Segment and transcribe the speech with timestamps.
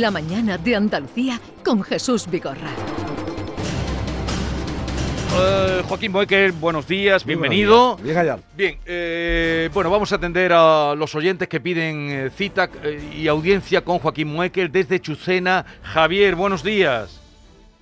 [0.00, 2.70] La mañana de Andalucía con Jesús Vigorra.
[5.36, 7.96] Eh, Joaquín Boecker, buenos días, bienvenido.
[7.96, 8.38] Bien allá.
[8.56, 13.28] Bien, eh, bueno, vamos a atender a los oyentes que piden eh, cita eh, y
[13.28, 15.66] audiencia con Joaquín Muecker desde Chucena.
[15.82, 17.20] Javier, buenos días.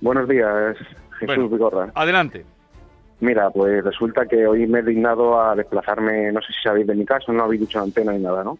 [0.01, 0.75] Buenos días,
[1.17, 1.47] Jesús Bueno.
[1.47, 1.91] Vigorra.
[1.95, 2.43] Adelante.
[3.21, 6.95] Mira, pues resulta que hoy me he dignado a desplazarme, no sé si sabéis de
[6.95, 8.57] mi caso, no habéis dicho antena ni nada, ¿no?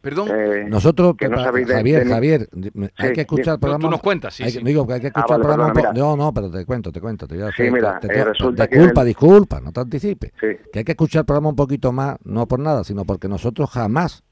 [0.00, 0.28] Perdón.
[0.32, 2.48] Eh, Nosotros, que no pa- sabéis de- Javier, de Javier,
[2.96, 3.82] hay Sí, que escuchar el programa.
[3.82, 4.58] tú nos cuentas, sí, hay sí.
[4.58, 5.66] que- digo que hay que escuchar vale, el programa.
[5.68, 7.26] un perdona, po- No, no, pero te cuento, te cuento.
[7.26, 9.72] Te, voy a Sí, hacer- mira, te- eh, te- resulta que disculpa, el- disculpa, no
[9.72, 10.32] te anticipes.
[10.40, 13.28] sí, Que hay que escuchar el programa un poquito más, no por nada, sino porque
[13.28, 14.22] nosotros jamás,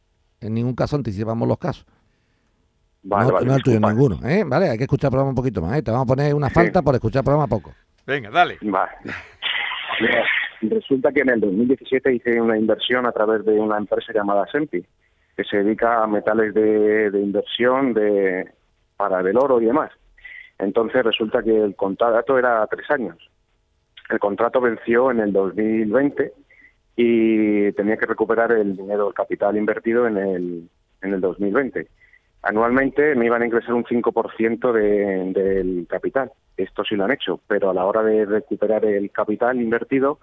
[0.41, 1.85] en ningún caso, anticipamos los casos.
[3.03, 3.93] vale, no, vale, no el tuyo, disculpa.
[3.93, 4.29] ninguno.
[4.29, 4.45] ¿eh?
[4.47, 5.77] Vale, hay que escuchar el programa un poquito más.
[5.79, 5.83] ¿eh?
[5.83, 6.55] Te vamos a poner una Sí.
[6.55, 7.73] falta por escuchar el programa poco.
[8.07, 8.57] Venga, dale.
[8.63, 8.91] Vale.
[10.01, 10.25] Mira,
[10.63, 14.85] resulta que en el 2017 hice una inversión a través de una empresa llamada Sempi,
[15.37, 18.51] que se dedica a metales de, inversión de,
[18.97, 19.91] para el oro y demás.
[20.59, 23.17] Entonces resulta que el contrato era tres años.
[24.09, 26.33] El contrato venció en el 2020
[26.97, 30.71] y tenía que recuperar el dinero, el capital invertido en el,
[31.03, 31.87] en el 2020.
[32.43, 36.31] Anualmente me iban a ingresar un 5% de, del capital.
[36.57, 40.21] Esto sí lo han hecho, pero a la hora de recuperar el capital invertido,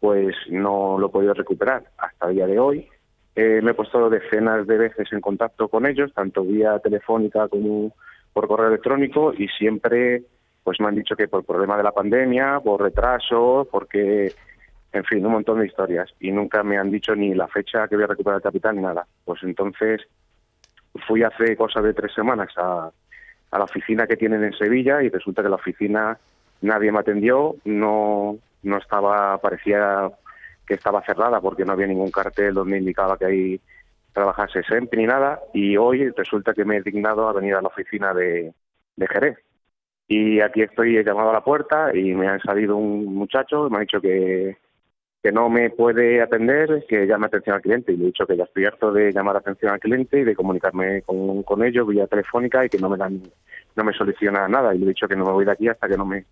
[0.00, 2.88] pues no lo he podido recuperar hasta el día de hoy.
[3.36, 7.92] Eh, me he puesto decenas de veces en contacto con ellos, tanto vía telefónica como
[8.32, 10.22] por correo electrónico, y siempre
[10.64, 14.32] pues me han dicho que por problema de la pandemia, por retraso, porque,
[14.92, 16.10] en fin, un montón de historias.
[16.18, 18.82] Y nunca me han dicho ni la fecha que voy a recuperar el capital ni
[18.82, 19.06] nada.
[19.24, 20.00] Pues entonces
[21.06, 22.90] fui hace cosa de tres semanas a,
[23.52, 26.18] la oficina que tienen en Sevilla y resulta que la oficina
[26.62, 30.10] nadie me atendió, no, no estaba, parecía
[30.66, 33.60] que estaba cerrada porque no había ningún cartel donde indicaba que ahí
[34.12, 37.68] trabajase SEMP ni nada y hoy resulta que me he dignado a venir a la
[37.68, 38.54] oficina de,
[38.96, 39.38] de Jerez.
[40.06, 43.78] Y aquí estoy, he llamado a la puerta y me ha salido un muchacho, me
[43.78, 44.56] ha dicho que,
[45.22, 47.92] que no me puede atender, que llame atención al cliente.
[47.92, 50.36] Y le he dicho que ya estoy harto de llamar atención al cliente y de
[50.36, 53.22] comunicarme con, con ellos vía telefónica y que no me dan,
[53.74, 54.74] no me soluciona nada.
[54.74, 56.26] Y le he dicho que no me voy de aquí hasta que no me,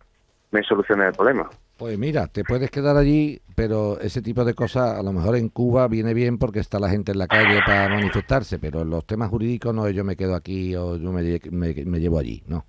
[0.50, 1.48] me solucione el problema.
[1.82, 5.48] Pues mira, te puedes quedar allí, pero ese tipo de cosas a lo mejor en
[5.48, 9.04] Cuba viene bien porque está la gente en la calle para manifestarse, pero en los
[9.04, 12.40] temas jurídicos no, yo me quedo aquí o yo me, lle- me- me llevo allí,
[12.46, 12.66] no.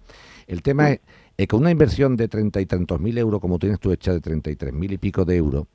[0.48, 1.02] El tema es,
[1.38, 4.20] es que una inversión de treinta y tantos mil euros, como tienes tú hecha de
[4.20, 5.68] treinta y tres mil y pico de euros,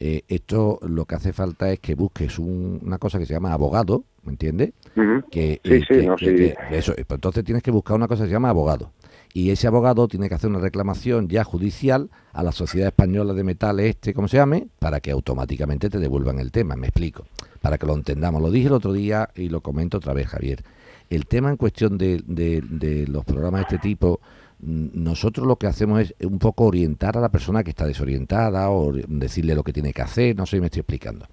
[0.00, 3.52] eh, esto lo que hace falta es que busques un- una cosa que se llama
[3.52, 4.72] abogado, ¿me entiendes?
[5.30, 6.34] Que, Sí, eh, sí, que- no, que- sí.
[6.68, 8.90] que- eso, pues entonces tienes que buscar una cosa que se llama abogado.
[9.32, 13.44] Y ese abogado tiene que hacer una reclamación ya judicial a la Sociedad Española de
[13.44, 16.74] Metales, este, como se llame, para que automáticamente te devuelvan el tema.
[16.76, 17.26] Me explico.
[17.60, 18.42] Para que lo entendamos.
[18.42, 20.64] Lo dije el otro día y lo comento otra vez, Javier.
[21.10, 24.20] El tema en cuestión de, de- de los programas de este tipo,
[24.60, 28.70] mm, nosotros lo que hacemos es un poco orientar a la persona que está desorientada
[28.70, 31.26] o decirle lo que tiene que hacer, no sé si me estoy explicando.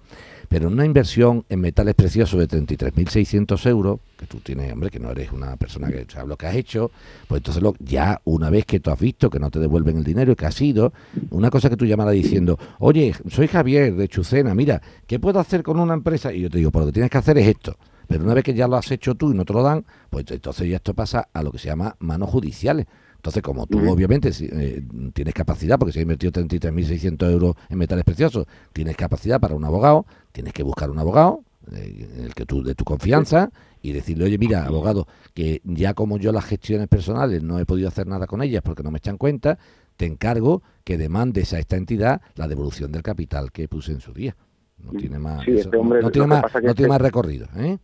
[0.48, 5.10] Pero una inversión en metales preciosos de 33.600 euros, que tú tienes, hombre, que no
[5.10, 6.90] eres una persona que sabe lo que has hecho,
[7.26, 10.04] pues entonces lo, ya una vez que tú has visto que no te devuelven el
[10.04, 10.92] dinero y que has sido,
[11.30, 15.62] una cosa que tú llamaras diciendo, oye, soy Javier de Chucena, mira, ¿qué puedo hacer
[15.62, 16.32] con una empresa?
[16.32, 17.76] Y yo te digo, pues lo que tienes que hacer es esto.
[18.06, 20.24] Pero una vez que ya lo has hecho tú y no te lo dan, pues
[20.30, 22.86] entonces ya esto pasa a lo que se llama manos judiciales.
[23.18, 27.78] Entonces, como tú obviamente si, eh, tienes capacidad, porque si has invertido 33.600 euros en
[27.78, 31.42] metales preciosos, tienes capacidad para un abogado, tienes que buscar un abogado,
[31.72, 33.50] eh, en el que tú de tu confianza,
[33.82, 37.88] y decirle, oye, mira, abogado, que ya como yo las gestiones personales no he podido
[37.88, 39.58] hacer nada con ellas porque no me echan cuenta,
[39.96, 44.12] te encargo que demandes a esta entidad la devolución del capital que puse en su
[44.12, 44.36] día.
[44.78, 47.78] No tiene más, Sí, este hombre, no tiene más, no este- tiene más recorrido, ¿eh?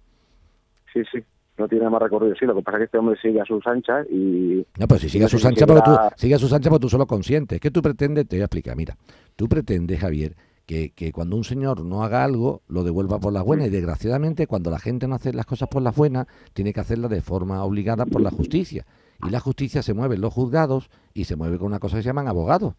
[0.93, 1.19] Sí, sí,
[1.57, 2.35] no tiene más recorrido.
[2.35, 4.67] Sí, lo que pasa es que este hombre sigue a sus anchas y...
[4.79, 6.89] No, pues si sigue a sus anchas, pero tú, sigue a sus anchas, pero tú
[6.89, 7.61] solo consientes.
[7.61, 8.27] ¿Qué tú pretendes?
[8.27, 8.77] Te voy a explicar.
[8.77, 8.97] Mira,
[9.37, 10.35] tú pretendes, Javier,
[10.67, 13.69] que, que cuando un señor no haga algo, lo devuelva por las buenas.
[13.69, 17.11] Y desgraciadamente, cuando la gente no hace las cosas por las buenas, tiene que hacerlas
[17.11, 18.85] de forma obligada por la justicia.
[19.25, 22.03] Y la justicia se mueve en los juzgados y se mueve con una cosa que
[22.03, 22.75] se llaman abogados.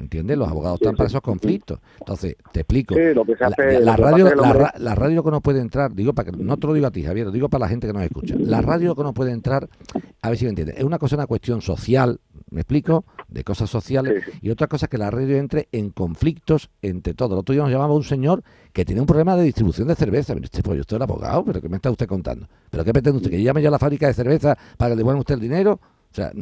[0.00, 0.38] ¿Entiendes?
[0.38, 1.78] Los abogados Sí, están para esos conflictos.
[1.98, 2.94] Entonces, te explico.
[2.94, 3.80] Sí, lo que se La, hace...
[4.02, 6.36] radio, es que la, hombre- ra- la radio que no puede entrar, digo para que
[6.42, 8.34] no te lo digo a ti, Javier, lo digo para la gente que nos escucha.
[8.38, 9.68] La radio que no puede entrar,
[10.22, 12.18] a ver si me entiendes, es una cosa, una cuestión social,
[12.50, 13.04] ¿me explico?
[13.28, 14.24] De cosas sociales.
[14.40, 17.32] Y otra cosa que la radio entre en conflictos entre todos.
[17.32, 18.42] El otro día nos llamaba un señor
[18.72, 20.32] que tiene un problema de distribución de cerveza.
[20.42, 22.48] Este, pues yo estoy el abogado, pero ¿qué me está usted contando?
[22.70, 23.30] ¿Pero qué pretende usted?
[23.30, 25.78] ¿Que llame yo a la fábrica de cerveza para que le devuelvan usted el dinero?
[26.12, 26.32] O sea,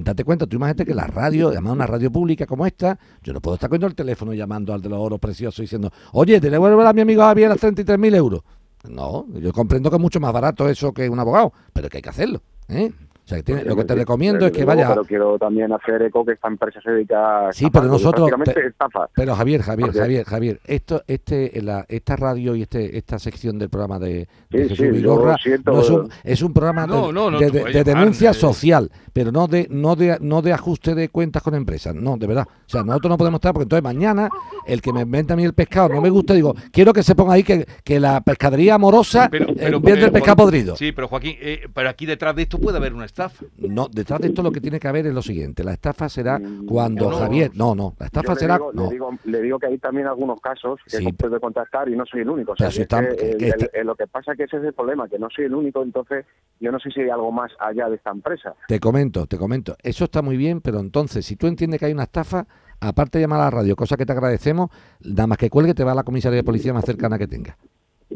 [0.00, 3.40] date cuenta, tú imagínate que la radio, además una radio pública como esta, yo no
[3.40, 6.82] puedo estar cogiendo el teléfono llamando al de los oros preciosos diciendo, oye, te devuelvo
[6.82, 8.42] a mi amigo Javier las 33.000 euros.
[8.88, 12.02] No, yo comprendo que es mucho más barato eso que un abogado, pero que hay
[12.02, 12.42] que hacerlo.
[12.68, 12.92] ¿eh?
[13.30, 14.88] O sea, que tiene- Sí, lo que te recomiendo es que vaya...
[14.88, 18.52] Pero quiero también hacer eco que esta empresa se dedica a Sí, pero nosotros- prácticamente
[18.60, 19.08] pe- estafa.
[19.14, 23.68] Pero Javier, Javier, Javier, Javier, esto, este, la, esta radio y este, esta sección del
[23.70, 26.86] programa de, de Sí, Jesús sí, yo Vigorra siento- no es, un, es un programa
[26.88, 28.34] No, de, no, no de- te de- puedes de llamar, denuncia eh.
[28.34, 32.26] social, pero no de, no de, no de ajuste de cuentas con empresas, no, de
[32.26, 32.46] verdad.
[32.48, 34.28] O sea, nosotros no podemos estar porque entonces mañana
[34.66, 37.14] el que me inventa a mí el pescado no me gusta, digo, quiero que se
[37.14, 40.74] ponga ahí que, que la pescadería amorosa Pero, en pero del porque- pescado podrido.
[40.76, 43.44] Sí, pero Joaquín, eh, pero aquí detrás de esto puede haber una estafa.
[43.58, 46.38] No, detrás de esto lo que tiene que haber es lo siguiente, la estafa será
[46.38, 47.16] Mm, cuando no.
[47.18, 48.84] Javier, no, no, la estafa será digo, no.
[48.84, 52.04] le, digo, le digo que hay también algunos casos que Sí, puede contactar y no
[52.06, 52.52] soy el único.
[52.52, 53.94] O Pero sea, si que está- es que, que- el- que está- el- el- lo
[53.94, 56.24] que pasa que ese es el problema, que no soy el único, entonces
[56.60, 58.54] yo no sé si hay algo más allá de esta empresa.
[58.68, 59.76] Te comento, te comento.
[59.82, 62.46] Eso está muy bien, pero entonces, si tú entiendes que hay una estafa,
[62.80, 64.70] aparte de llamar a la radio, cosa que te agradecemos,
[65.02, 67.56] nada más que cuelgue te va a la comisaría de policía más cercana que tenga.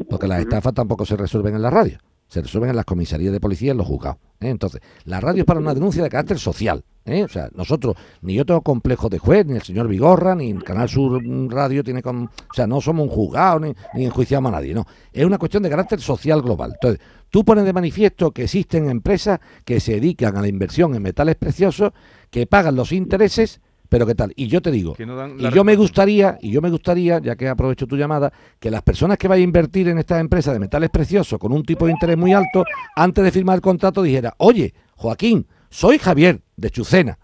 [0.09, 3.39] Porque las estafas tampoco se resuelven en la radio, se resuelven en las comisarías de
[3.39, 4.17] policía en los juzgados.
[4.39, 4.49] ¿eh?
[4.49, 6.83] Entonces, la radio es para una denuncia de carácter social.
[7.05, 7.23] ¿eh?
[7.23, 10.63] O sea, nosotros, ni yo tengo complejo de juez, ni el señor Vigorra, ni el
[10.63, 12.01] Canal Sur Radio tiene...
[12.01, 14.85] con- o sea, no somos un juzgado, ni, ni enjuiciamos a nadie, no.
[15.13, 16.71] Es una cuestión de carácter social global.
[16.73, 16.99] Entonces,
[17.29, 21.35] tú pones de manifiesto que existen empresas que se dedican a la inversión en metales
[21.35, 21.91] preciosos,
[22.31, 24.33] que pagan los intereses, pero qué tal.
[24.35, 27.19] Y yo te digo, Que no dan y yo me gustaría, y yo me gustaría,
[27.19, 30.53] ya que aprovecho tu llamada, que las personas que vayan a invertir en estas empresas
[30.53, 32.63] de metales preciosos con un tipo de interés muy alto,
[32.95, 37.19] antes de firmar el contrato dijera, oye, Joaquín, soy Javier de Chucena.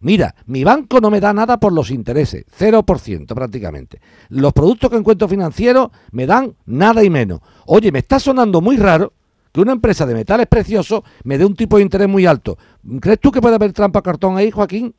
[0.00, 4.00] Mira, mi banco no me da nada por los intereses, 0% prácticamente.
[4.28, 7.40] Los productos que encuentro financieros me dan nada y menos.
[7.66, 9.14] Oye, me está sonando muy raro
[9.52, 12.58] que una empresa de metales preciosos me dé un tipo de interés muy alto.
[13.00, 14.94] ¿Crees tú que puede haber trampa cartón ahí, Joaquín?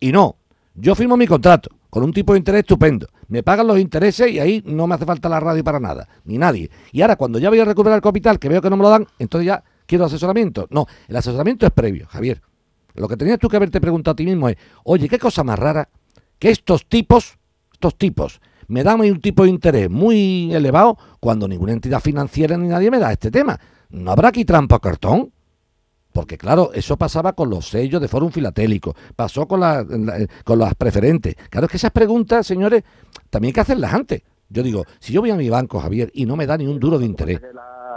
[0.00, 0.36] Y no,
[0.74, 3.06] yo firmo mi contrato con un tipo de interés estupendo.
[3.28, 6.38] Me pagan los intereses y ahí no me hace falta la radio para nada, ni
[6.38, 6.70] nadie.
[6.92, 8.90] Y ahora, cuando ya voy a recuperar el capital, que veo que no me lo
[8.90, 10.66] dan, entonces ya quiero asesoramiento.
[10.70, 12.42] No, el asesoramiento es previo, Javier.
[12.94, 15.58] Lo que tenías tú que haberte preguntado a ti mismo es, oye, qué cosa más
[15.58, 15.88] rara
[16.38, 17.38] que estos tipos,
[17.72, 22.68] estos tipos, me dan un tipo de interés muy elevado cuando ninguna entidad financiera ni
[22.68, 23.58] nadie me da este tema.
[23.90, 25.32] ¿No habrá aquí trampa cartón?
[26.14, 30.60] Porque claro, eso pasaba con los sellos de Fórum Filatélico, pasó con, la- la- con
[30.60, 31.34] las preferentes.
[31.50, 32.84] Claro, es que esas preguntas, señores,
[33.30, 34.22] también hay que hacerlas antes.
[34.48, 36.78] Yo digo, si yo voy a mi banco, Javier, y no me da ni un
[36.78, 37.40] duro de interés,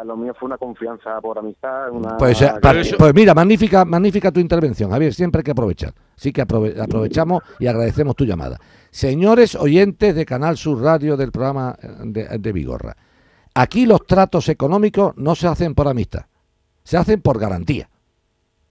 [0.03, 1.91] lo mío fue una confianza por amistad.
[1.91, 5.93] Una, pues, eh, pues mira, magnífica, magnífica tu intervención, Javier, siempre hay que aprovechar.
[6.15, 8.57] Sí que aprove- aprovechamos y agradecemos tu llamada.
[8.89, 12.97] Señores oyentes de Canal Sur Radio del programa eh, de, de Vigorra,
[13.53, 16.25] aquí los tratos económicos no se hacen por amistad,
[16.83, 17.89] se hacen por garantía.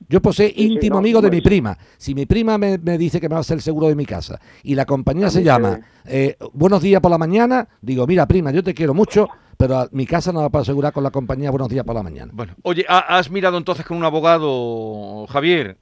[0.09, 1.77] Yo puedo sí, íntimo no, amigo de mi prima.
[1.97, 4.07] Si mi prima me, me dice que me va a hacer el seguro de mi
[4.07, 8.51] casa y la compañía se llama eh, Buenos días por la mañana, digo, mira prima,
[8.53, 11.51] yo te quiero mucho, pero a- mi casa no va para asegurar con la compañía
[11.51, 12.31] Buenos días por la mañana.
[12.35, 15.79] Bueno, oye, ¿ha- ¿has mirado entonces con un abogado, Javier?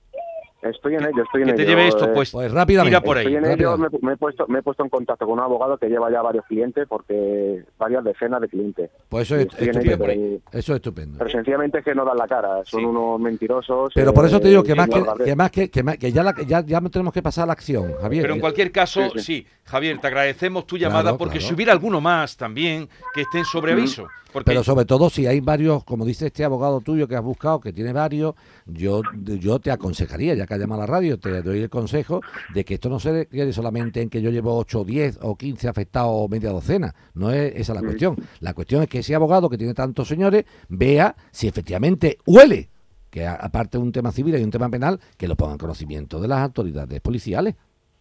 [0.64, 1.56] Estoy en ello, estoy en Que ello.
[1.62, 2.96] te lleve esto, eh, pues, Pues rápidamente.
[2.96, 3.26] tira por ahí.
[3.26, 5.88] Estoy en ello, me, he puesto, me he puesto en contacto con un abogado que
[5.88, 8.90] lleva ya varios clientes, porque varias decenas de clientes.
[9.08, 10.04] Pues eso es en ello, estupendo.
[10.06, 11.18] pero, Eso es estupendo.
[11.18, 12.86] pero sencillamente es que no dan la cara, son Sí.
[12.86, 13.92] unos mentirosos.
[13.94, 15.28] Pero por eso te digo que eh, más que, Gabriel.
[15.28, 17.52] que más que, que, más- que ya, la- ya, ya tenemos que pasar a la
[17.52, 18.22] acción, Javier.
[18.22, 19.46] Pero en cualquier caso, Sí, sí, sí.
[19.64, 21.48] Javier, te agradecemos tu Claro, llamada porque claro.
[21.48, 24.06] si hubiera alguno más también que estén sobre aviso.
[24.34, 27.60] Porque Pero sobre todo si hay varios, como dice este abogado tuyo que has buscado,
[27.60, 28.34] que tiene varios,
[28.66, 32.20] yo, yo te aconsejaría, ya que has llamado a la radio, te doy el consejo
[32.52, 35.68] de que esto no se quede solamente en que yo llevo 8, 10 o 15
[35.68, 36.92] afectados o media docena.
[37.14, 38.16] No es esa la cuestión.
[38.40, 42.70] La cuestión es que ese abogado que tiene tantos señores vea si efectivamente huele,
[43.10, 46.20] que aparte de un tema civil hay un tema penal, que lo ponga en conocimiento
[46.20, 47.54] de las autoridades policiales.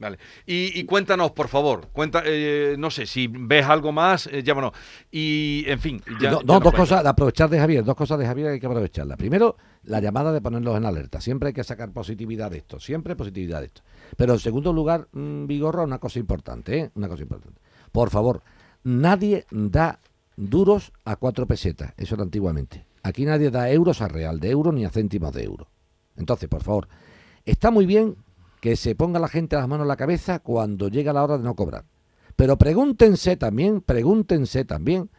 [0.03, 0.17] Vale.
[0.45, 4.73] Y, y cuéntanos, por favor, cuenta, eh, no sé, si ves algo más, eh, llámanos.
[5.09, 8.19] Y, en fin, ya, no, ya no, dos cosas de aprovechar de Javier, dos cosas
[8.19, 9.15] de Javier que hay que aprovecharla.
[9.15, 11.21] Primero, la llamada de ponerlos en alerta.
[11.21, 13.81] Siempre hay que sacar positividad de esto, siempre positividad de esto.
[14.17, 16.91] Pero en segundo lugar, mm, Vigorra, una cosa importante, ¿eh?
[16.95, 17.61] Una cosa importante.
[17.91, 18.43] Por favor,
[18.83, 19.99] nadie da
[20.35, 22.85] duros a cuatro pesetas, eso era antiguamente.
[23.03, 25.69] Aquí nadie da euros a real de euro ni a céntimos de euro.
[26.17, 26.87] Entonces, por favor,
[27.45, 28.15] está muy bien
[28.63, 31.43] que se ponga la gente las manos en la cabeza cuando llega la hora de
[31.43, 31.83] no cobrar.
[32.37, 35.09] Pero pregúntense también, pregúntense también,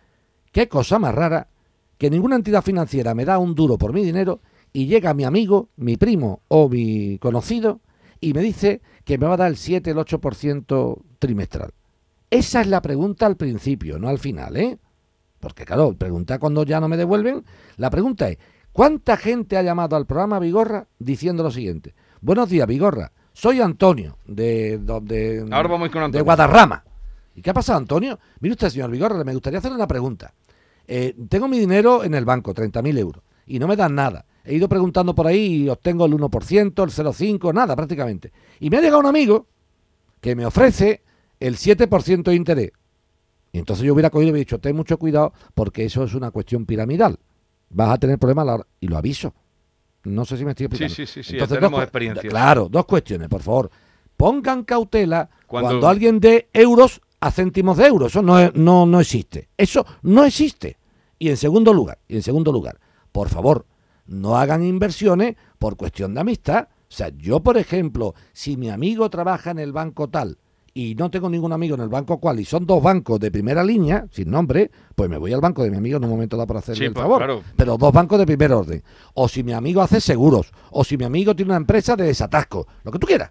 [0.50, 1.48] qué cosa más rara
[1.98, 4.40] que ninguna entidad financiera me da un duro por mi dinero
[4.72, 7.82] y llega mi amigo, mi primo o mi conocido
[8.18, 11.74] y me dice que me va a dar el 7, el 8% trimestral.
[12.30, 14.78] Esa es la pregunta al principio, no al final, ¿eh?
[15.38, 17.44] Porque claro, pregunta cuando ya no me devuelven.
[17.76, 18.38] La pregunta es,
[18.72, 21.94] ¿cuánta gente ha llamado al programa Vigorra diciendo lo siguiente?
[22.22, 23.12] Buenos días, Vigorra.
[23.34, 26.20] Soy Antonio, de, de, Ahora vamos con de.
[26.22, 26.84] Guadarrama.
[27.34, 28.18] ¿Y qué ha pasado, Antonio?
[28.38, 30.32] Mire usted, señor Vigorra, me gustaría hacerle una pregunta.
[30.86, 34.24] Eh, tengo mi dinero en el banco, 30.000 euros, y no me dan nada.
[34.44, 38.32] he ido preguntando por ahí y obtengo el 1%, el 0,5%, nada prácticamente.
[38.60, 39.48] Y me ha llegado un amigo
[40.20, 41.02] que me ofrece
[41.40, 42.70] el 7% de interés.
[43.50, 46.30] Y entonces yo hubiera cogido y hubiera dicho, ten mucho cuidado porque eso es una
[46.30, 47.18] cuestión piramidal.
[47.70, 48.66] Vas a tener problemas a la hora.
[48.78, 49.34] Y lo aviso.
[50.04, 50.94] No sé si me estoy explicando.
[50.94, 52.26] Sí, sí, sí, sí, Entonces, tenemos experiencias.
[52.30, 53.70] Claro, dos cuestiones, por favor.
[54.16, 58.12] Pongan cautela Cuando- cuando, alguien dé euros a céntimos de euros.
[58.12, 59.48] Eso no, es- no, no existe.
[59.56, 60.76] Eso no existe.
[61.18, 62.78] Y en segundo lugar, y en segundo lugar,
[63.12, 63.66] por favor,
[64.06, 66.68] no hagan inversiones por cuestión de amistad.
[66.70, 70.38] O sea, yo, por ejemplo, si mi amigo trabaja en el banco tal
[70.76, 73.62] y no tengo ningún amigo en el banco cual y son dos bancos de primera
[73.62, 76.46] línea, sin nombre, pues me voy al banco de mi amigo en un momento da
[76.46, 77.18] por hacerle Sí, el pues, favor.
[77.18, 77.42] claro.
[77.56, 78.82] Pero dos bancos de primer orden.
[79.14, 82.66] O si mi amigo hace seguros, o si mi amigo tiene una empresa de desatasco,
[82.82, 83.30] lo que tú quieras.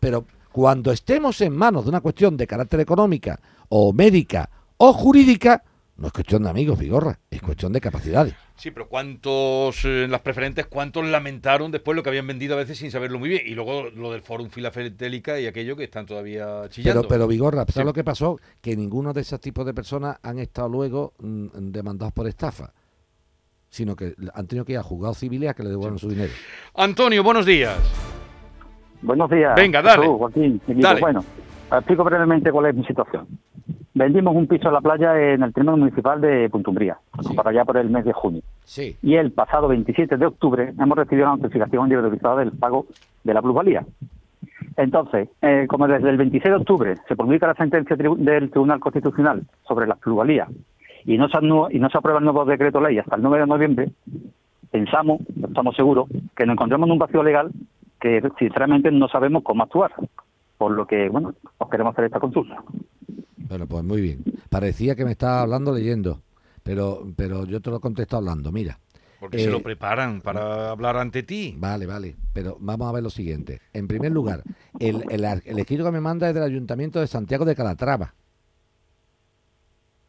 [0.00, 5.62] Pero cuando estemos en manos de una cuestión de carácter económica o médica o jurídica,
[5.98, 8.34] no es cuestión de amigos, Vigorra, es cuestión de capacidades.
[8.56, 12.58] Sí, pero ¿cuántos eh, en las preferentes, cuántos lamentaron después lo que habían vendido a
[12.58, 13.42] veces sin saberlo muy bien?
[13.44, 17.02] Y luego lo del Fórum Filatélica y aquello que están todavía chillando.
[17.02, 17.82] Pero, pero Vigorra, ¿sabes Sí.
[17.84, 18.38] lo que pasó?
[18.60, 22.72] Que ninguno de esos tipos de personas han estado luego mm, demandados por estafa,
[23.70, 26.32] sino que han tenido que ir a juzgados civiles a que le devuelvan su dinero.
[26.76, 27.76] Antonio, buenos días.
[29.02, 29.52] Buenos días.
[29.56, 30.02] Venga, dale.
[30.02, 30.60] Jesús, Joaquín.
[30.68, 31.00] Dale.
[31.00, 31.24] Bueno,
[31.70, 33.26] explico brevemente cuál es mi situación.
[33.94, 37.34] Vendimos un piso en la playa en el término municipal de Puntumbría, Sí.
[37.34, 38.42] para allá por el mes de junio.
[38.64, 38.96] Sí.
[39.02, 42.86] Y el pasado 27 de octubre hemos recibido la notificación individualizada del pago
[43.22, 43.84] de la plusvalía.
[44.76, 48.80] Entonces, eh, como desde el 26 de octubre se publica la sentencia tribu- del Tribunal
[48.80, 50.48] Constitucional sobre las plusvalías
[51.04, 51.38] y no, se
[51.70, 53.90] y no se aprueba el nuevo decreto ley hasta el 9 de noviembre,
[54.72, 57.50] pensamos, estamos seguros, que nos encontramos en un vacío legal
[58.00, 59.92] que sinceramente no sabemos cómo actuar.
[60.58, 62.62] Por lo que, bueno, os queremos hacer esta consulta.
[63.36, 64.22] Bueno, pues muy bien.
[64.48, 66.20] Parecía que me estaba hablando leyendo,
[66.62, 68.50] pero, pero yo te lo contesto hablando.
[68.52, 68.78] Mira,
[69.20, 71.54] Porque se Eh, lo preparan para hablar ante ti.
[71.58, 73.60] Vale, vale, pero vamos a ver lo siguiente.
[73.72, 74.42] En primer lugar,
[74.78, 78.14] el, el, el escrito que me manda es del Ayuntamiento de Santiago de Calatrava.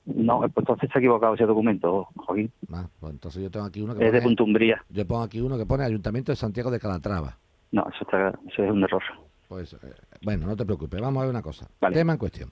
[0.05, 2.51] No, pues entonces se ha equivocado ese documento, Joaquín.
[2.71, 4.83] Ah, pues entonces yo tengo aquí uno que Es de pone, Puntumbría.
[4.89, 7.37] yo pongo aquí uno que pone Ayuntamiento de Santiago de Calatrava.
[7.71, 9.01] No, eso, está, eso es un error.
[9.47, 9.77] Pues eh,
[10.23, 11.67] bueno, no te preocupes, vamos a ver una cosa.
[11.79, 11.95] Vale.
[11.95, 12.49] Tema en cuestión.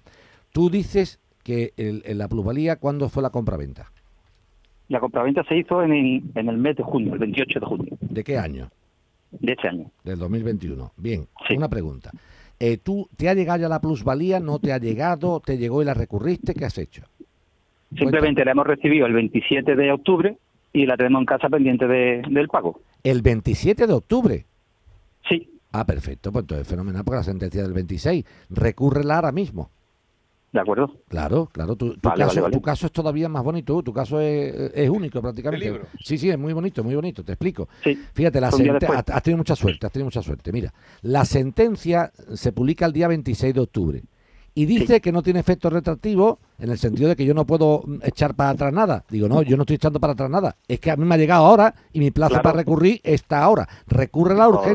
[0.51, 3.91] Tú dices que el, en la plusvalía, ¿cuándo fue la compraventa?
[4.89, 7.97] La compraventa se hizo en, en, en el mes de junio, el 28 de junio
[8.01, 8.69] ¿De qué año?
[9.31, 9.89] de este año.
[10.03, 10.91] Del 2021.
[10.97, 11.55] Bien, Sí.
[11.57, 12.12] una pregunta.
[12.59, 14.39] Eh, ¿Tú te ha llegado ya la plusvalía?
[14.39, 15.39] ¿No te ha llegado?
[15.43, 16.53] ¿Te llegó y la recurriste?
[16.53, 17.03] ¿Qué has hecho?
[17.97, 20.38] Simplemente la hemos recibido el 27 de octubre
[20.71, 22.79] y la tenemos en casa pendiente de, del pago.
[23.03, 24.45] El 27 de octubre.
[25.74, 29.70] Ah, perfecto, pues entonces fenomenal, porque la sentencia del 26, recúrrela ahora mismo.
[30.51, 31.00] de acuerdo.
[31.10, 32.53] Claro, claro, tu, tu Vale, caso, vale, vale.
[32.53, 35.65] tu caso es todavía más bonito, tu caso es, es único prácticamente.
[35.65, 35.88] ¿El libro?
[36.00, 37.68] Sí, sí, es muy bonito, muy bonito, te explico.
[37.84, 38.00] Sí.
[38.13, 40.51] Fíjate, la has, has tenido mucha suerte, has tenido mucha suerte.
[40.51, 44.03] Mira, la sentencia se publica el día 26 de octubre
[44.53, 45.01] y dice Sí.
[45.01, 48.36] que no tiene efecto retroactivo en el sentido de que yo no puedo mm, echar
[48.36, 49.03] para atrás nada.
[49.10, 50.56] Digo, no, yo no estoy echando para atrás nada.
[50.68, 52.44] Es que a mí me ha llegado ahora y mi plazo Claro.
[52.44, 53.68] para recurrir está ahora.
[53.88, 54.68] Recúrrela Correcto.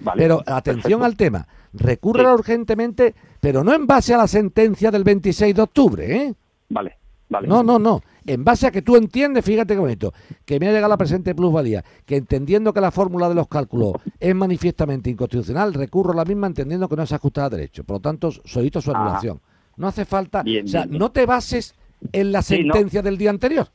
[0.00, 0.22] Vale.
[0.22, 1.04] Pero atención Perfecto.
[1.04, 2.34] al tema, recúrrela Sí.
[2.34, 6.34] urgentemente, pero no en base a la sentencia del 26 de octubre, ¿eh?
[6.68, 6.98] Vale,
[7.28, 7.48] vale.
[7.48, 8.02] No, no, no.
[8.28, 10.12] En base a que tú entiendes, fíjate qué bonito,
[10.44, 13.92] que me ha llegado la presente plusvalía, que entendiendo que la fórmula de los cálculos
[14.18, 17.84] es manifiestamente inconstitucional, recurro a la misma entendiendo que no se ajusta a derecho.
[17.84, 19.00] Por lo tanto, solicito su Ajá.
[19.02, 19.40] anulación.
[19.76, 20.98] No hace falta, Bien, o sea, bien, bien.
[21.00, 21.74] no te bases
[22.12, 22.74] en la Sí, no.
[22.74, 23.68] sentencia del día anterior,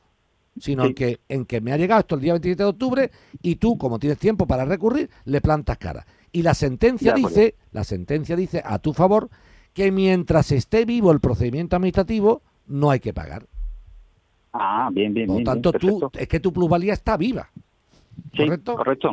[0.58, 0.88] sino Sí.
[0.88, 3.10] en, que, en que me ha llegado esto el día 27 de octubre
[3.42, 6.06] y tú, como tienes tiempo para recurrir, le plantas cara.
[6.30, 9.28] Y la sentencia dice, la sentencia dice a tu favor
[9.72, 13.46] que mientras esté vivo el procedimiento administrativo, no hay que pagar.
[14.52, 17.50] Ah, bien, bien, Por lo tanto, bien, tú, es que tu plusvalía está viva.
[18.34, 18.74] Sí, ¿correcto?
[18.76, 19.12] correcto.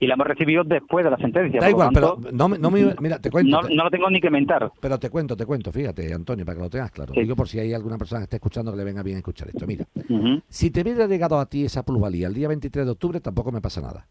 [0.00, 1.60] Y la hemos recibido después de la sentencia.
[1.60, 3.60] Da igual, pero tanto, no, me- no me- mira, te cuento.
[3.62, 4.70] no, te- no lo tengo ni que mentar.
[4.80, 7.14] Pero te cuento, te cuento, fíjate, Antonio, para que lo tengas claro.
[7.14, 7.20] Sí.
[7.20, 9.66] Digo por si hay alguna persona que esté escuchando que le venga bien escuchar esto.
[9.66, 13.20] Mira, Ujú, si te hubiera llegado a ti esa plusvalía el día 23 de octubre,
[13.20, 14.06] tampoco me pasa nada.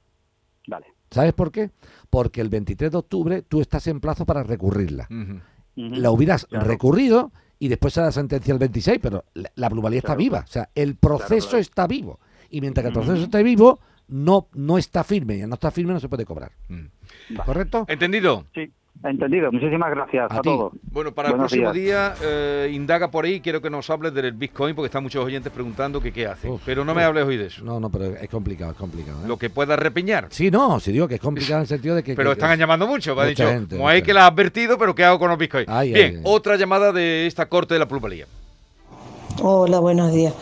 [0.68, 0.86] Vale.
[1.10, 1.72] ¿Sabes por qué?
[2.10, 5.08] Porque el 23 de octubre tú estás en plazo para recurrirla.
[5.12, 5.39] Ujú.
[5.86, 5.96] Ujú.
[6.01, 6.65] La hubieras Claro.
[6.68, 10.39] recurrido y después se la sentencia el 26, pero la, la plusvalía está Claro, viva.
[10.39, 11.62] O sea, el proceso claro.
[11.62, 12.20] está vivo.
[12.50, 13.80] Y mientras que el proceso esté vivo,
[14.12, 15.38] no, no está firme.
[15.38, 16.51] Y al no está firme no se puede cobrar.
[16.70, 16.86] Mm.
[17.32, 17.44] Vale.
[17.46, 17.86] ¿Correcto?
[17.88, 18.46] ¿Entendido?
[18.53, 18.70] Sí,
[19.03, 19.51] entendido.
[19.51, 20.74] Muchísimas gracias A a, todos.
[20.91, 22.18] Bueno, para el próximo días.
[22.20, 25.51] día, eh, indaga por ahí, quiero que nos hables del Bitcoin, porque están muchos oyentes
[25.51, 26.50] preguntando que qué hace.
[26.65, 27.63] Pero no me hables hoy de eso.
[27.63, 29.24] No, no, pero es complicado, es complicado.
[29.24, 29.27] ¿eh?
[29.27, 30.27] Lo que pueda repeñar.
[30.30, 32.15] Sí, no, sí digo que es complicado en el sentido de que...
[32.15, 33.15] Pero que- están llamando mucho.
[33.15, 35.30] Me ha Mucha dicho, gente, como hay que la has advertido, pero ¿qué hago con
[35.30, 35.65] los Bitcoin?
[35.68, 36.22] Ay, Bien, ay, ay.
[36.25, 38.25] otra llamada de esta corte de la plusvalía.
[39.41, 40.34] Hola, buenos días.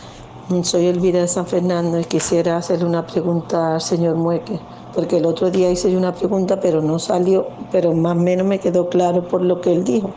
[0.64, 4.58] Soy Elvira de San Fernando y quisiera hacerle una pregunta al señor Mueque,
[4.92, 8.58] porque el otro día hice una pregunta pero no salió, pero más o menos me
[8.58, 10.10] quedó claro por lo que él dijo.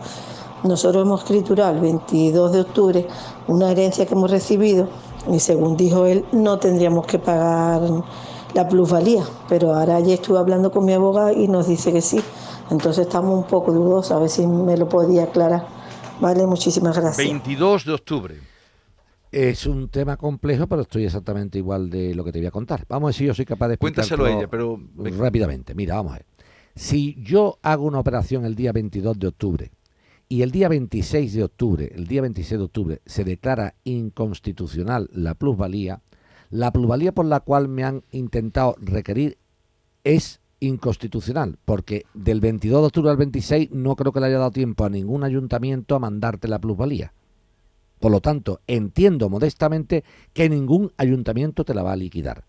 [0.63, 3.07] Nosotros hemos escriturado el 22 de octubre
[3.47, 4.87] una herencia que hemos recibido
[5.31, 7.81] y según dijo él no tendríamos que pagar
[8.55, 12.19] la plusvalía, pero ahora ya estuve hablando con mi abogado y nos dice que sí.
[12.71, 15.67] Entonces estamos un poco dudosos, a ver si me lo podía aclarar.
[16.19, 17.17] Vale, muchísimas gracias.
[17.17, 18.52] 22 de octubre.
[19.33, 22.85] Es un tema complejo, pero estoy exactamente igual de lo que te voy a contar.
[22.87, 24.79] Vamos a ver si yo soy capaz de Cuéntaselo a ella, pero...
[24.95, 26.25] Rápidamente, mira, vamos a ver.
[26.75, 29.71] Si yo hago una operación el día 22 de octubre
[30.29, 35.33] y el día 26 de octubre, el día 26 de octubre, se declara inconstitucional la
[35.33, 36.01] plusvalía,
[36.51, 39.39] la plusvalía por la cual me han intentado requerir
[40.03, 44.51] es inconstitucional, porque del 22 de octubre al 26 no creo que le haya dado
[44.51, 47.13] tiempo a ningún ayuntamiento a mandarte la plusvalía.
[48.03, 52.43] Por lo tanto, entiendo modestamente que ningún ayuntamiento te la va a liquidar.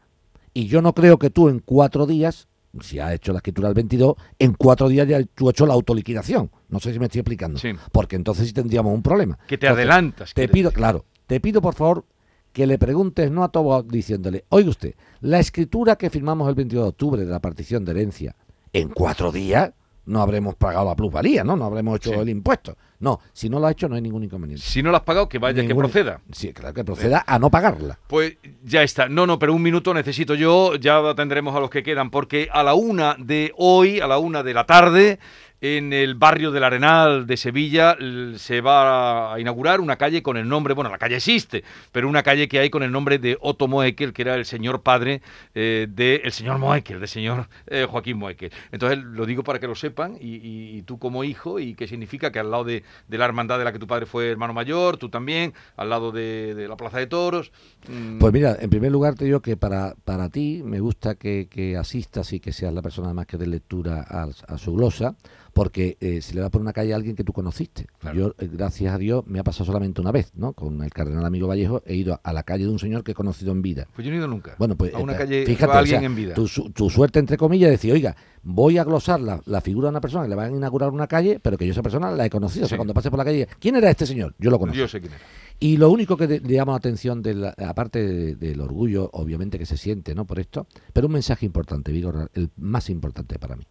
[0.52, 2.48] Y yo no creo que tú en cuatro días,
[2.80, 5.74] si has hecho la escritura del 22, en cuatro días ya tú has hecho la
[5.74, 6.50] autoliquidación.
[6.68, 7.60] No sé si me estoy explicando.
[7.92, 9.38] Porque entonces sí tendríamos un problema.
[9.46, 10.34] Que te adelantas.
[10.34, 12.04] Te pido, claro, te pido por favor
[12.52, 16.84] que le preguntes no a todo diciéndole, oiga usted, la escritura que firmamos el 22
[16.84, 18.34] de octubre de la partición de herencia,
[18.72, 19.70] en cuatro días
[20.06, 21.56] no habremos pagado la plusvalía, ¿no?
[21.56, 22.76] No habremos hecho el impuesto.
[23.00, 24.64] No, si no lo ha hecho no hay ningún inconveniente.
[24.64, 26.20] Si no lo has pagado, que vaya, que proceda.
[26.32, 27.98] Sí, claro, que proceda a no pagarla.
[28.06, 29.08] Pues ya está.
[29.08, 32.62] No, no, pero un minuto necesito yo, ya atendremos a los que quedan, porque a
[32.62, 35.18] la una de hoy, a la una de la tarde,
[35.64, 37.96] en el barrio del Arenal de Sevilla
[38.36, 42.22] se va a inaugurar una calle con el nombre, bueno, la calle existe, pero una
[42.22, 45.22] calle que hay con el nombre de Otto Moekel, que era el señor padre
[45.54, 48.52] eh, del señor Moekel, del señor eh, Joaquín Moekel.
[48.72, 52.40] Entonces lo digo para que lo sepan y, tú como hijo y qué significa que
[52.40, 55.54] al lado de, la hermandad de la que tu padre fue hermano mayor, tú también,
[55.78, 57.52] al lado de, la Plaza de Toros.
[57.88, 58.18] Mm.
[58.18, 61.48] Pues mira, en primer lugar te digo que para, para ti me gusta que,
[61.80, 64.02] asistas y que seas la persona más que dé lectura
[64.46, 65.14] a su glosa
[65.54, 67.86] porque eh, se le va por una calle a alguien que tú conociste.
[68.12, 70.52] Yo, eh, gracias a Dios, me ha pasado solamente una vez, ¿no?
[70.52, 73.14] Con el cardenal amigo Vallejo he ido a la calle de un señor que he
[73.14, 73.86] conocido en vida.
[73.94, 74.56] Pues yo no he ido nunca.
[74.58, 76.34] Bueno, pues a una eh, calle fíjate, a alguien en vida.
[76.34, 80.30] Tu, suerte, entre comillas, decir, oiga, voy a glosar la, figura de una persona que
[80.30, 82.66] le van a inaugurar una calle, pero que yo esa persona la he conocido.
[82.66, 84.34] O sea, cuando pase por la calle, ¿quién era este señor?
[84.38, 84.78] Yo lo conozco.
[84.78, 85.22] Yo sé quién era.
[85.60, 89.76] Y lo único que le llama la atención, de aparte del orgullo, obviamente, que se
[89.76, 90.24] siente ¿no?
[90.26, 93.64] por esto, pero un mensaje importante, digo, el más importante para mí.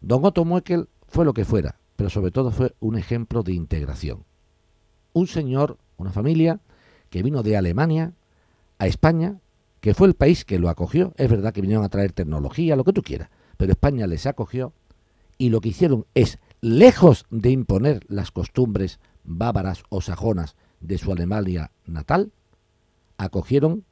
[0.00, 4.24] Don Otto Muekel fue lo que fuera, pero sobre todo fue un ejemplo de integración.
[5.12, 6.60] Un señor, una familia,
[7.10, 8.12] que vino de Alemania
[8.78, 9.40] a España,
[9.80, 11.14] que fue el país que lo acogió.
[11.16, 14.72] Es verdad que vinieron a traer tecnología, lo que tú quieras, pero España les acogió
[15.36, 21.10] y lo que hicieron es, lejos de imponer las costumbres bávaras o sajonas de su
[21.10, 22.32] Alemania natal,
[23.16, 23.84] acogieron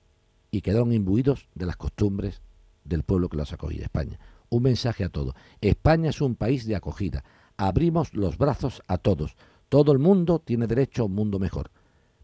[0.52, 2.42] y quedaron imbuidos de las costumbres
[2.84, 5.34] del pueblo que los acogía, España un mensaje a todos.
[5.60, 7.24] España es un país de acogida.
[7.56, 9.36] Abrimos los brazos a todos.
[9.68, 11.70] Todo el mundo tiene derecho a un mundo mejor.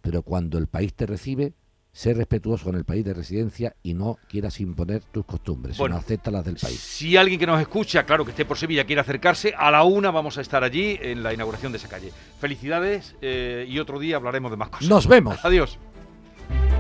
[0.01, 1.55] Pero cuando el país te recibe,
[1.93, 6.01] sé respetuoso con el país de residencia y no quieras imponer tus costumbres, bueno, sino
[6.01, 6.79] acepta las del país.
[6.79, 10.11] Si alguien que nos escucha, claro que esté por Sevilla, quiere acercarse, a la una
[10.11, 12.11] vamos a estar allí en la inauguración de esa calle.
[12.41, 14.89] Felicidades eh, y otro día hablaremos de más cosas.
[14.89, 15.39] Nos vemos.
[15.45, 15.79] Adiós.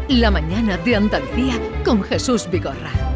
[0.09, 3.12] La mañana de Andalucía con Jesús Vigorra.